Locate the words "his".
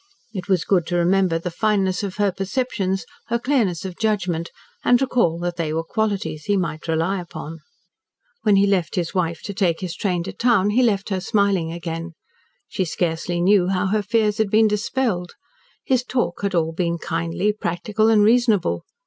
8.95-9.13, 9.81-9.95, 15.85-16.03